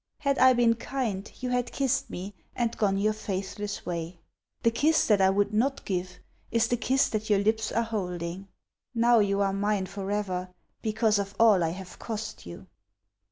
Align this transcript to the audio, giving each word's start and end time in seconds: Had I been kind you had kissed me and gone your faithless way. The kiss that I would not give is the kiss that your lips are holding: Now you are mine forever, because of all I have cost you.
Had 0.17 0.39
I 0.39 0.53
been 0.53 0.73
kind 0.73 1.31
you 1.41 1.51
had 1.51 1.71
kissed 1.71 2.09
me 2.09 2.33
and 2.55 2.75
gone 2.75 2.97
your 2.97 3.13
faithless 3.13 3.85
way. 3.85 4.19
The 4.63 4.71
kiss 4.71 5.05
that 5.05 5.21
I 5.21 5.29
would 5.29 5.53
not 5.53 5.85
give 5.85 6.17
is 6.49 6.67
the 6.67 6.75
kiss 6.75 7.07
that 7.09 7.29
your 7.29 7.37
lips 7.37 7.71
are 7.71 7.83
holding: 7.83 8.47
Now 8.95 9.19
you 9.19 9.41
are 9.41 9.53
mine 9.53 9.85
forever, 9.85 10.49
because 10.81 11.19
of 11.19 11.35
all 11.39 11.63
I 11.63 11.69
have 11.69 11.99
cost 11.99 12.47
you. 12.47 12.65